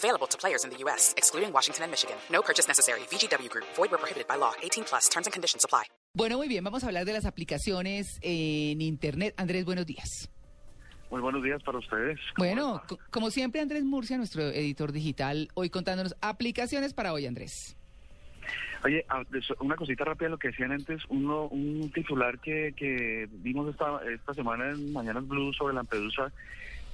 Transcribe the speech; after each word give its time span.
Available 0.00 0.26
to 0.28 0.38
players 0.38 0.64
in 0.64 0.70
the 0.70 0.78
U.S., 0.84 1.12
excluding 1.18 1.52
Washington 1.52 1.84
and 1.84 1.90
Michigan. 1.92 2.16
No 2.32 2.40
purchase 2.40 2.66
necessary. 2.66 3.00
VGW 3.10 3.50
Group. 3.50 3.66
Void 3.76 3.90
where 3.90 3.98
prohibited 3.98 4.26
by 4.26 4.36
law. 4.36 4.52
18 4.62 4.84
plus. 4.84 5.08
Terms 5.10 5.26
and 5.26 5.32
conditions 5.32 5.62
apply. 5.64 5.84
Bueno, 6.14 6.38
muy 6.38 6.48
bien, 6.48 6.64
vamos 6.64 6.82
a 6.82 6.86
hablar 6.86 7.04
de 7.04 7.12
las 7.12 7.26
aplicaciones 7.26 8.18
en 8.22 8.80
Internet. 8.80 9.34
Andrés, 9.36 9.64
buenos 9.66 9.84
días. 9.84 10.30
Muy 11.10 11.20
buenos 11.20 11.42
días 11.42 11.62
para 11.62 11.78
ustedes. 11.78 12.18
¿Cómo 12.34 12.48
Bueno, 12.48 12.82
como 13.10 13.30
siempre, 13.30 13.60
Andrés 13.60 13.84
Murcia, 13.84 14.16
nuestro 14.16 14.42
editor 14.42 14.90
digital, 14.92 15.48
hoy 15.54 15.68
contándonos 15.68 16.16
aplicaciones 16.22 16.94
para 16.94 17.12
hoy, 17.12 17.26
Andrés. 17.26 17.76
Oye, 18.84 19.04
una 19.60 19.76
cosita 19.76 20.04
rápida 20.04 20.28
de 20.28 20.30
lo 20.30 20.38
que 20.38 20.48
decían 20.48 20.72
antes, 20.72 21.02
uno, 21.10 21.48
un 21.48 21.92
titular 21.92 22.38
que, 22.40 22.72
que 22.74 23.28
vimos 23.30 23.68
esta, 23.70 24.00
esta 24.10 24.32
semana 24.32 24.70
en 24.70 24.92
Mañanas 24.92 25.28
Blue 25.28 25.52
sobre 25.52 25.74
Lampedusa 25.74 26.32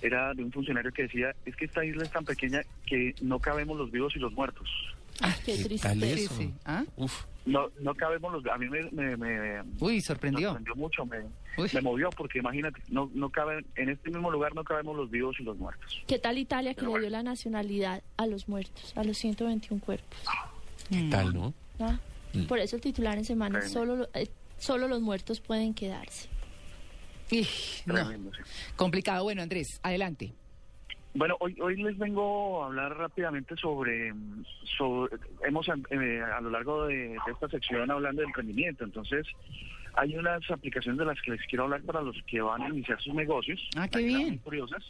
era 0.02 0.34
de 0.34 0.42
un 0.44 0.52
funcionario 0.52 0.92
que 0.92 1.02
decía, 1.02 1.34
es 1.44 1.56
que 1.56 1.64
esta 1.66 1.84
isla 1.84 2.04
es 2.04 2.10
tan 2.10 2.24
pequeña 2.24 2.60
que 2.86 3.14
no 3.22 3.38
cabemos 3.38 3.76
los 3.78 3.90
vivos 3.90 4.14
y 4.16 4.18
los 4.18 4.32
muertos. 4.32 4.68
Qué 5.44 5.56
triste. 5.64 6.16
Sí, 6.16 6.26
sí. 6.28 6.54
¿Ah? 6.66 6.84
No, 7.46 7.70
no 7.80 7.94
cabemos 7.94 8.32
los... 8.32 8.44
A 8.46 8.58
mí 8.58 8.68
me, 8.68 8.82
me, 8.90 9.16
me 9.16 9.62
Uy, 9.80 10.00
sorprendió. 10.00 10.48
sorprendió 10.48 10.74
mucho, 10.74 11.06
me, 11.06 11.18
me 11.72 11.80
movió, 11.80 12.10
porque 12.10 12.40
imagínate, 12.40 12.82
no, 12.88 13.10
no 13.14 13.30
caben, 13.30 13.64
en 13.76 13.88
este 13.88 14.10
mismo 14.10 14.30
lugar 14.30 14.54
no 14.54 14.64
cabemos 14.64 14.96
los 14.96 15.10
vivos 15.10 15.36
y 15.38 15.44
los 15.44 15.56
muertos. 15.56 16.02
¿Qué 16.06 16.18
tal 16.18 16.36
Italia 16.38 16.72
que 16.74 16.80
Pero 16.80 16.86
le 16.88 16.90
bueno. 16.90 17.02
dio 17.02 17.10
la 17.10 17.22
nacionalidad 17.22 18.02
a 18.16 18.26
los 18.26 18.48
muertos, 18.48 18.92
a 18.96 19.04
los 19.04 19.16
121 19.16 19.80
cuerpos? 19.80 20.18
¿Qué 20.90 21.08
tal, 21.10 21.32
no? 21.32 21.54
¿Ah? 21.80 21.98
Por 22.48 22.58
eso 22.58 22.76
el 22.76 22.82
titular 22.82 23.16
en 23.16 23.24
semana, 23.24 23.62
solo, 23.62 23.96
lo- 23.96 24.08
eh, 24.12 24.28
solo 24.58 24.88
los 24.88 25.00
muertos 25.00 25.40
pueden 25.40 25.72
quedarse. 25.72 26.28
No. 27.86 28.12
Complicado. 28.76 29.24
Bueno, 29.24 29.42
Andrés, 29.42 29.80
adelante. 29.82 30.32
Bueno, 31.16 31.36
hoy, 31.40 31.56
hoy 31.62 31.76
les 31.82 31.96
vengo 31.96 32.62
a 32.62 32.66
hablar 32.66 32.96
rápidamente 32.96 33.56
sobre, 33.56 34.12
sobre 34.76 35.16
hemos 35.46 35.66
eh, 35.68 36.20
a 36.22 36.40
lo 36.42 36.50
largo 36.50 36.86
de, 36.86 37.08
de 37.08 37.32
esta 37.32 37.48
sección 37.48 37.90
hablando 37.90 38.20
de 38.20 38.26
emprendimiento, 38.26 38.84
entonces 38.84 39.26
hay 39.94 40.14
unas 40.14 40.42
aplicaciones 40.50 40.98
de 40.98 41.06
las 41.06 41.20
que 41.22 41.30
les 41.30 41.40
quiero 41.46 41.64
hablar 41.64 41.82
para 41.82 42.02
los 42.02 42.16
que 42.26 42.42
van 42.42 42.60
a 42.60 42.68
iniciar 42.68 43.00
sus 43.00 43.14
negocios. 43.14 43.66
Ah, 43.76 43.88
qué 43.88 44.00
bien. 44.00 44.28
muy 44.28 44.38
curiosas 44.38 44.84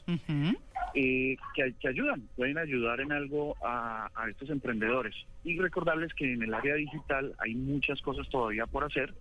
eh, 0.94 1.36
que, 1.54 1.74
que 1.78 1.88
ayudan, 1.88 2.22
pueden 2.34 2.58
ayudar 2.58 3.00
en 3.00 3.12
algo 3.12 3.56
a, 3.64 4.10
a 4.12 4.28
estos 4.28 4.50
emprendedores. 4.50 5.14
Y 5.44 5.56
recordarles 5.60 6.12
que 6.14 6.32
en 6.32 6.42
el 6.42 6.52
área 6.52 6.74
digital 6.74 7.36
hay 7.38 7.54
muchas 7.54 8.02
cosas 8.02 8.28
todavía 8.30 8.66
por 8.66 8.82
hacer, 8.82 9.14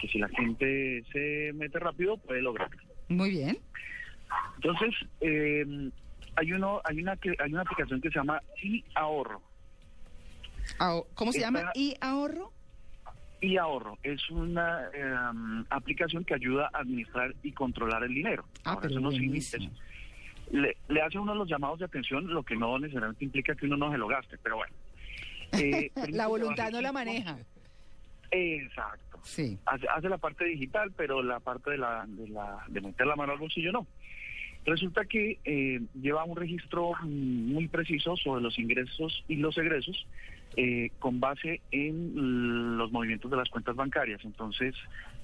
que 0.00 0.08
si 0.08 0.18
la 0.18 0.28
gente 0.30 1.04
se 1.12 1.52
mete 1.54 1.78
rápido 1.78 2.16
puede 2.16 2.42
lograrlo. 2.42 2.82
Muy 3.08 3.30
bien. 3.30 3.58
Entonces, 4.56 4.94
eh, 5.20 5.90
hay 6.36 6.52
uno, 6.52 6.80
hay 6.84 7.00
una 7.00 7.16
que 7.16 7.34
hay 7.38 7.52
una 7.52 7.62
aplicación 7.62 8.00
que 8.00 8.08
se 8.10 8.16
llama 8.18 8.40
y 8.62 8.84
ahorro. 8.94 9.42
Aho- 10.78 11.06
¿Cómo 11.14 11.32
se 11.32 11.38
Esta- 11.38 11.48
llama? 11.50 11.70
¿Y 11.74 11.96
ahorro? 12.00 12.52
Y 13.40 13.56
ahorro 13.56 13.98
es 14.04 14.30
una 14.30 14.88
eh, 14.94 15.64
aplicación 15.70 16.24
que 16.24 16.34
ayuda 16.34 16.70
a 16.72 16.78
administrar 16.78 17.34
y 17.42 17.52
controlar 17.52 18.04
el 18.04 18.14
dinero. 18.14 18.44
Ah, 18.64 18.70
Ahora, 18.70 18.82
pero 18.82 18.92
eso 18.92 19.00
no 19.00 19.10
le, 20.50 20.76
le 20.88 21.00
hace 21.02 21.18
uno 21.18 21.34
los 21.34 21.48
llamados 21.48 21.78
de 21.80 21.86
atención, 21.86 22.26
lo 22.28 22.42
que 22.42 22.54
no 22.56 22.78
necesariamente 22.78 23.24
implica 23.24 23.54
que 23.54 23.66
uno 23.66 23.76
no 23.76 23.90
se 23.90 23.98
lo 23.98 24.06
gaste, 24.06 24.38
pero 24.38 24.56
bueno. 24.56 24.72
Eh, 25.54 25.90
La 26.10 26.28
voluntad 26.28 26.70
no 26.70 26.80
la 26.80 26.92
maneja. 26.92 27.36
Exacto. 28.30 29.18
Sí. 29.22 29.58
hace, 29.66 29.86
hace 29.88 30.08
la 30.08 30.16
parte 30.18 30.44
digital, 30.46 30.90
pero 30.96 31.22
la 31.22 31.40
parte 31.40 31.72
de 31.72 31.78
la, 31.78 32.04
de 32.08 32.28
la 32.28 32.64
de 32.68 32.80
meter 32.80 33.06
la 33.06 33.16
mano 33.16 33.32
al 33.32 33.38
bolsillo 33.38 33.70
no. 33.72 33.86
Resulta 34.64 35.04
que 35.04 35.38
eh, 35.44 35.80
lleva 36.00 36.24
un 36.24 36.36
registro 36.36 36.92
mm, 37.02 37.52
muy 37.52 37.68
preciso 37.68 38.16
sobre 38.16 38.42
los 38.42 38.58
ingresos 38.58 39.24
y 39.28 39.36
los 39.36 39.56
egresos 39.58 40.06
eh, 40.56 40.90
con 40.98 41.18
base 41.18 41.60
en 41.70 42.76
los 42.76 42.92
movimientos 42.92 43.30
de 43.30 43.36
las 43.36 43.48
cuentas 43.48 43.74
bancarias. 43.74 44.20
Entonces, 44.24 44.74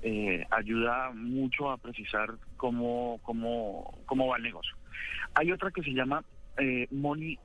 eh, 0.02 0.44
ayuda 0.50 1.10
mucho 1.12 1.70
a 1.70 1.76
precisar 1.76 2.34
cómo, 2.56 3.20
cómo, 3.22 3.98
cómo 4.06 4.28
va 4.28 4.36
el 4.36 4.42
negocio. 4.42 4.74
Hay 5.34 5.52
otra 5.52 5.70
que 5.70 5.82
se 5.82 5.92
llama 5.92 6.24
eh, 6.56 6.86
Money, 6.90 7.38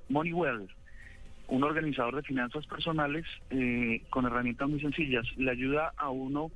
un 1.48 1.64
organizador 1.64 2.16
de 2.16 2.24
finanzas 2.24 2.66
personales 2.68 3.26
eh, 3.50 4.02
con 4.10 4.26
herramientas 4.26 4.70
muy 4.70 4.80
sencillas. 4.80 5.26
Le 5.38 5.52
ayuda 5.52 5.94
a 5.98 6.10
uno 6.10 6.52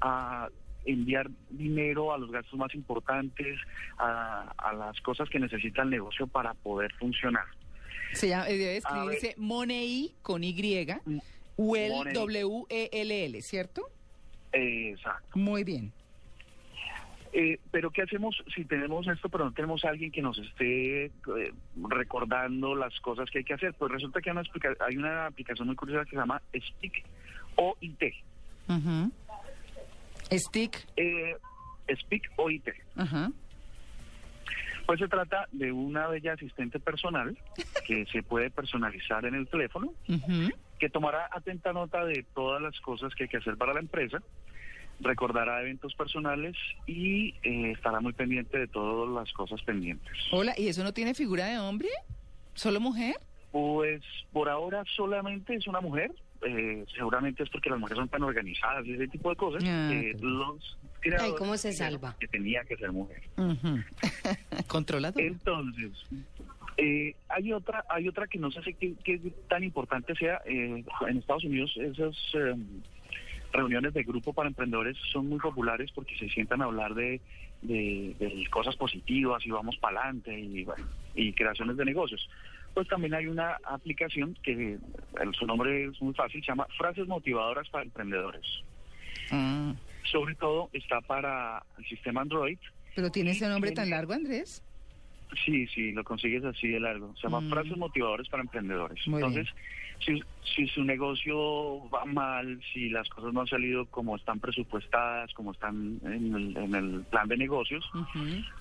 a 0.00 0.48
enviar 0.86 1.28
dinero 1.50 2.14
a 2.14 2.18
los 2.18 2.30
gastos 2.30 2.58
más 2.58 2.74
importantes, 2.74 3.58
a, 3.98 4.52
a 4.56 4.72
las 4.72 5.00
cosas 5.02 5.28
que 5.28 5.38
necesita 5.38 5.82
el 5.82 5.90
negocio 5.90 6.26
para 6.26 6.54
poder 6.54 6.92
funcionar. 6.94 7.44
Se 8.12 8.28
llama, 8.28 8.48
eh, 8.48 8.56
debe 8.56 8.70
A 8.74 8.76
escribirse 8.76 9.34
Money 9.36 10.14
con 10.22 10.42
Y, 10.44 10.54
Mm, 11.04 11.18
Well, 11.58 11.92
Money. 11.92 12.14
W-E-L-L, 12.14 13.42
¿cierto? 13.42 13.90
Eh, 14.52 14.90
exacto. 14.90 15.38
Muy 15.38 15.64
bien. 15.64 15.92
Eh, 17.32 17.58
pero 17.70 17.90
¿qué 17.90 18.02
hacemos 18.02 18.42
si 18.54 18.64
tenemos 18.64 19.06
esto, 19.08 19.28
pero 19.28 19.44
no 19.44 19.52
tenemos 19.52 19.84
a 19.84 19.90
alguien 19.90 20.10
que 20.10 20.22
nos 20.22 20.38
esté 20.38 21.06
eh, 21.06 21.10
recordando 21.76 22.74
las 22.74 22.98
cosas 23.00 23.30
que 23.30 23.38
hay 23.38 23.44
que 23.44 23.54
hacer? 23.54 23.74
Pues 23.74 23.92
resulta 23.92 24.20
que 24.22 24.30
hay 24.30 24.36
una, 24.36 24.42
hay 24.86 24.96
una 24.96 25.26
aplicación 25.26 25.66
muy 25.66 25.76
curiosa 25.76 26.04
que 26.04 26.10
se 26.12 26.16
llama 26.16 26.40
Speak 26.54 27.04
OIT. 27.56 28.02
Ujú. 28.68 29.10
Stick. 30.32 30.86
Eh, 30.96 31.36
Speak 32.00 32.30
OIT. 32.36 32.68
Ajá. 32.96 33.30
Pues 34.86 35.00
se 35.00 35.08
trata 35.08 35.48
de 35.52 35.72
una 35.72 36.06
bella 36.06 36.34
asistente 36.34 36.78
personal 36.78 37.36
que 37.86 38.06
se 38.12 38.22
puede 38.22 38.50
personalizar 38.50 39.24
en 39.24 39.34
el 39.34 39.48
teléfono, 39.48 39.92
que 40.78 40.88
tomará 40.88 41.28
atenta 41.32 41.72
nota 41.72 42.04
de 42.04 42.24
todas 42.34 42.62
las 42.62 42.78
cosas 42.80 43.14
que 43.14 43.24
hay 43.24 43.28
que 43.28 43.38
hacer 43.38 43.56
para 43.56 43.74
la 43.74 43.80
empresa, 43.80 44.22
recordará 45.00 45.60
eventos 45.60 45.94
personales 45.94 46.56
y 46.86 47.34
eh, 47.42 47.72
estará 47.72 48.00
muy 48.00 48.12
pendiente 48.12 48.58
de 48.58 48.68
todas 48.68 49.12
las 49.12 49.32
cosas 49.32 49.60
pendientes. 49.62 50.12
Hola, 50.30 50.54
¿y 50.56 50.68
eso 50.68 50.84
no 50.84 50.92
tiene 50.92 51.14
figura 51.14 51.46
de 51.46 51.58
hombre? 51.58 51.88
¿Solo 52.54 52.80
mujer? 52.80 53.16
Pues 53.60 54.02
por 54.34 54.50
ahora 54.50 54.84
solamente 54.96 55.54
es 55.54 55.66
una 55.66 55.80
mujer, 55.80 56.10
eh, 56.42 56.84
seguramente 56.94 57.42
es 57.42 57.48
porque 57.48 57.70
las 57.70 57.78
mujeres 57.78 58.00
son 58.00 58.08
tan 58.10 58.22
organizadas 58.22 58.84
y 58.84 58.92
ese 58.92 59.08
tipo 59.08 59.30
de 59.30 59.36
cosas, 59.36 59.64
Ah, 59.66 59.90
los 60.20 60.76
creadores 61.00 61.32
Ay, 61.32 61.38
¿cómo 61.38 61.56
se 61.56 61.72
salva? 61.72 62.14
Que 62.20 62.28
tenía 62.28 62.62
que 62.64 62.76
ser 62.76 62.92
mujer. 62.92 63.22
Ujú. 63.38 63.78
Controlador. 64.68 65.22
Entonces, 65.22 65.92
eh, 66.76 67.14
hay 67.30 67.50
otra 67.54 67.82
hay 67.88 68.06
otra 68.08 68.26
que 68.26 68.38
no 68.38 68.50
sé 68.50 68.60
si 68.62 68.74
qué, 68.74 68.92
qué 69.02 69.18
tan 69.48 69.64
importante 69.64 70.14
sea. 70.16 70.42
eh, 70.44 70.84
en 71.08 71.16
Estados 71.16 71.44
Unidos 71.44 71.74
esas 71.78 72.14
eh, 72.34 72.54
reuniones 73.54 73.94
de 73.94 74.02
grupo 74.02 74.34
para 74.34 74.50
emprendedores 74.50 74.98
son 75.14 75.30
muy 75.30 75.38
populares 75.38 75.90
porque 75.94 76.14
se 76.18 76.28
sientan 76.28 76.60
a 76.60 76.66
hablar 76.66 76.92
de, 76.94 77.22
de- 77.62 78.14
de 78.18 78.46
cosas 78.50 78.76
positivas 78.76 79.46
y 79.46 79.50
vamos 79.50 79.78
para 79.78 80.00
adelante 80.02 80.38
y, 80.38 80.62
bueno, 80.64 80.84
y 81.14 81.32
creaciones 81.32 81.78
de 81.78 81.86
negocios. 81.86 82.28
Pues 82.76 82.88
también 82.88 83.14
hay 83.14 83.26
una 83.26 83.56
aplicación 83.64 84.36
que 84.42 84.52
eh, 84.74 84.78
su 85.32 85.46
nombre 85.46 85.86
es 85.86 86.02
muy 86.02 86.12
fácil, 86.12 86.42
se 86.42 86.48
llama 86.48 86.66
Frases 86.76 87.08
Motivadoras 87.08 87.66
para 87.70 87.84
Emprendedores. 87.84 88.44
Ah, 89.30 89.72
Sobre 90.12 90.34
todo 90.34 90.68
está 90.74 91.00
para 91.00 91.64
el 91.78 91.86
sistema 91.86 92.20
Android 92.20 92.58
pero 92.94 93.10
tiene 93.10 93.30
ese 93.30 93.48
nombre 93.48 93.72
tan 93.72 93.88
largo, 93.90 94.12
Andrés. 94.12 94.62
Sí, 95.44 95.66
sí, 95.68 95.92
lo 95.92 96.02
consigues 96.04 96.44
así 96.44 96.68
de 96.68 96.80
largo. 96.80 97.14
Se 97.16 97.22
llama 97.24 97.40
Mm. 97.40 97.50
frases 97.50 97.76
motivadores 97.78 98.28
para 98.28 98.42
emprendedores. 98.42 98.98
Muy 99.06 99.22
Entonces, 99.22 99.48
si, 100.04 100.22
si 100.54 100.66
su 100.68 100.82
negocio 100.84 101.88
va 101.90 102.04
mal, 102.06 102.60
si 102.74 102.88
las 102.90 103.08
cosas 103.08 103.32
no 103.34 103.40
han 103.40 103.46
salido 103.46 103.86
como 103.86 104.16
están 104.16 104.38
presupuestadas, 104.40 105.32
como 105.34 105.52
están 105.52 105.98
en 106.04 106.34
el, 106.34 106.56
en 106.58 106.74
el 106.74 107.04
plan 107.10 107.26
de 107.28 107.36
negocios, 107.38 107.84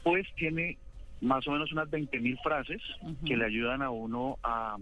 pues 0.03 0.25
tiene 0.35 0.77
más 1.21 1.47
o 1.47 1.51
menos 1.51 1.71
unas 1.71 1.89
20 1.89 2.19
mil 2.19 2.38
frases 2.44 2.81
Ujú. 3.01 3.25
que 3.25 3.38
le 3.38 3.45
ayudan 3.45 3.81
a 3.81 3.89
uno 3.89 4.38
a, 4.44 4.77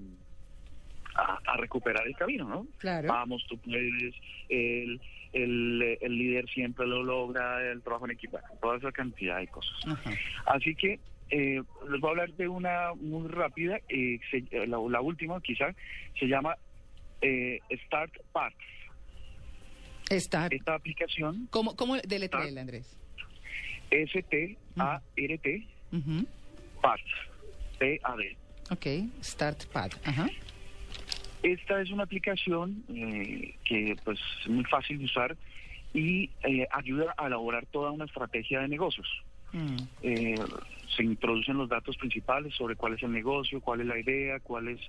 a, 1.15 1.39
a 1.45 1.57
recuperar 1.57 2.05
el 2.07 2.15
camino, 2.15 2.47
¿no? 2.47 2.67
Claro. 2.79 3.07
Vamos, 3.07 3.45
tú 3.47 3.57
puedes, 3.59 4.13
el, 4.49 4.99
el, 5.31 5.97
el 6.01 6.17
líder 6.17 6.49
siempre 6.49 6.85
lo 6.87 7.03
logra, 7.03 7.71
el 7.71 7.81
trabajo 7.81 8.05
en 8.05 8.11
equipo, 8.11 8.39
toda 8.61 8.77
esa 8.77 8.91
cantidad 8.91 9.37
de 9.39 9.47
cosas. 9.47 9.73
Así 10.45 10.75
que 10.75 10.99
eh, 11.29 11.61
les 11.89 12.01
voy 12.01 12.09
a 12.09 12.11
hablar 12.11 12.31
de 12.33 12.47
una 12.47 12.93
muy 12.95 13.27
rápida, 13.29 13.79
eh, 13.89 14.19
se- 14.29 14.45
eh, 14.51 14.67
la, 14.67 14.77
la 14.89 15.01
última 15.01 15.39
quizá, 15.41 15.73
se 16.19 16.25
llama 16.27 16.55
eh, 17.21 17.59
Start 17.85 18.11
Path. 18.31 18.53
Start. 20.11 20.53
Esta 20.53 20.75
aplicación, 20.75 21.47
¿Cómo, 21.49 21.75
cómo 21.75 21.95
deletrela, 21.97 22.61
Andrés? 22.61 22.99
S-T-A-R-T, 23.89 25.67
Ujú. 25.93 26.25
PAD, 26.81 26.99
P-A-D. 27.79 28.37
Ok, 28.71 28.85
Start 29.23 29.65
Pad. 29.67 29.91
Ajá. 30.03 30.27
Esta 31.43 31.81
es 31.81 31.91
una 31.91 32.03
aplicación 32.03 32.83
eh, 32.89 33.55
que 33.65 33.95
pues 34.03 34.19
es 34.41 34.47
muy 34.49 34.63
fácil 34.65 34.97
de 34.97 35.05
usar 35.05 35.37
y 35.93 36.29
eh, 36.43 36.67
ayuda 36.71 37.13
a 37.17 37.27
elaborar 37.27 37.65
toda 37.67 37.91
una 37.91 38.05
estrategia 38.05 38.61
de 38.61 38.69
negocios. 38.69 39.07
Mm. 39.51 39.77
Eh, 40.01 40.35
se 40.95 41.03
introducen 41.03 41.57
los 41.57 41.69
datos 41.69 41.97
principales 41.97 42.55
sobre 42.55 42.75
cuál 42.75 42.93
es 42.93 43.03
el 43.03 43.11
negocio, 43.11 43.61
cuál 43.61 43.81
es 43.81 43.87
la 43.87 43.99
idea, 43.99 44.39
cuáles 44.39 44.79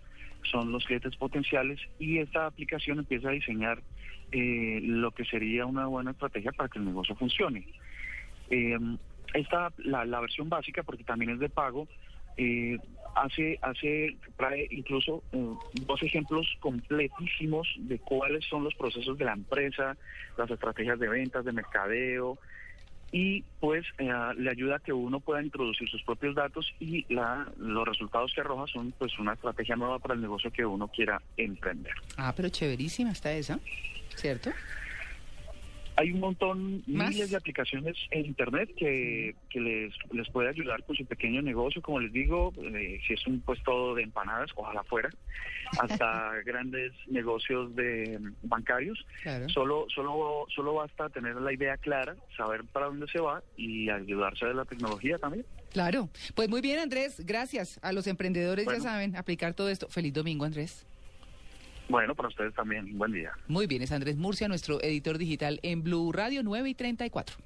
son 0.51 0.73
los 0.73 0.85
clientes 0.85 1.17
potenciales 1.17 1.81
y 1.99 2.19
esta 2.19 2.47
aplicación 2.47 2.99
empieza 2.99 3.29
a 3.29 3.33
diseñar 3.33 3.83
eh, 4.33 4.81
lo 4.83 5.11
que 5.11 5.25
sería 5.25 5.67
una 5.67 5.87
buena 5.87 6.13
estrategia 6.13 6.53
para 6.53 6.69
que 6.69 6.79
el 6.79 6.85
negocio 6.87 7.15
funcione. 7.17 7.67
Esta, 9.35 9.71
la, 9.79 10.07
la 10.07 10.21
versión 10.21 10.49
básica, 10.49 10.83
porque 10.83 11.05
también 11.05 11.33
es 11.33 11.39
de 11.39 11.51
pago, 11.51 11.87
eh, 12.37 12.79
hace, 13.15 13.59
hace, 13.63 14.17
trae 14.37 14.67
incluso 14.71 15.23
eh, 15.33 15.55
dos 15.87 16.03
ejemplos 16.03 16.47
completísimos 16.61 17.69
de 17.79 17.99
cuáles 17.99 18.45
son 18.47 18.65
los 18.65 18.75
procesos 18.75 19.17
de 19.19 19.25
la 19.25 19.33
empresa, 19.33 19.97
las 20.37 20.51
estrategias 20.51 20.99
de 20.99 21.09
ventas, 21.09 21.45
de 21.45 21.53
mercadeo, 21.53 22.39
y 23.13 23.45
pues 23.61 23.85
eh, 23.99 24.11
le 24.37 24.51
ayuda 24.51 24.77
a 24.77 24.79
que 24.81 24.93
uno 24.93 25.21
pueda 25.21 25.41
introducir 25.41 25.89
sus 25.89 26.03
propios 26.03 26.35
datos 26.35 26.67
y 26.81 27.05
la, 27.15 27.47
los 27.59 27.87
resultados 27.87 28.33
que 28.35 28.41
arroja 28.41 28.67
son 28.67 28.93
pues 28.99 29.17
una 29.21 29.35
estrategia 29.35 29.77
nueva 29.77 30.01
para 30.01 30.15
el 30.15 30.21
negocio 30.21 30.51
que 30.51 30.67
uno 30.67 30.89
quiera 30.89 31.23
emprender. 31.37 31.93
Ah, 32.17 32.33
pero 32.35 32.49
chéverísima 32.49 33.13
está 33.13 33.33
esa, 33.33 33.61
¿cierto? 34.17 34.51
Hay 35.97 36.11
un 36.11 36.21
montón, 36.21 36.83
¿Más? 36.87 37.11
miles 37.11 37.31
de 37.31 37.37
aplicaciones 37.37 37.97
en 38.11 38.27
Internet 38.27 38.71
que, 38.77 39.35
que 39.49 39.61
les, 39.61 39.93
les 40.13 40.29
puede 40.31 40.49
ayudar 40.49 40.83
con 40.85 40.97
su 40.97 41.05
pequeño 41.07 41.41
negocio, 41.43 41.81
como 41.83 42.01
les 42.01 42.13
digo, 42.13 42.53
eh, 42.63 43.01
si 43.07 43.15
es 43.15 43.27
un 43.27 43.41
puesto 43.41 43.95
de 43.95 44.03
empanadas, 44.03 44.51
ojalá 44.57 44.83
fuera, 44.85 45.11
hasta 45.79 46.33
grandes 46.45 46.93
negocios 47.07 47.75
de 47.77 48.19
mm, 48.19 48.49
bancarios. 48.49 49.07
Claro. 49.23 49.49
Solo, 49.49 49.87
solo, 49.95 50.47
solo 50.55 50.75
basta 50.75 51.09
tener 51.11 51.37
la 51.37 51.53
idea 51.53 51.77
clara, 51.77 52.17
saber 52.37 52.65
para 52.65 52.87
dónde 52.87 53.07
se 53.09 53.21
va 53.21 53.43
y 53.57 53.89
ayudarse 53.91 54.47
de 54.47 54.55
la 54.55 54.65
tecnología 54.65 55.19
también. 55.19 55.47
Claro. 55.73 56.09
Pues 56.35 56.49
muy 56.49 56.61
bien, 56.61 56.79
Andrés, 56.79 57.21
gracias. 57.25 57.79
A 57.83 57.93
los 57.93 58.07
emprendedores 58.07 58.65
Bueno. 58.65 58.83
ya 58.83 58.91
saben 58.91 59.17
aplicar 59.17 59.55
todo 59.55 59.69
esto. 59.69 59.89
Feliz 59.89 60.13
domingo, 60.13 60.45
Andrés. 60.45 60.87
Bueno, 61.89 62.15
para 62.15 62.29
ustedes 62.29 62.55
también, 62.55 62.97
buen 62.97 63.13
día. 63.13 63.33
Muy 63.47 63.67
bien, 63.67 63.83
es 63.83 63.93
Andrés 63.93 64.17
Murcia, 64.17 64.49
nuestro 64.49 64.83
editor 64.83 65.19
digital 65.19 65.61
en 65.63 65.83
Blue 65.83 66.13
Radio 66.13 66.43
9 66.43 66.71
y 66.71 66.75
34. 66.75 67.37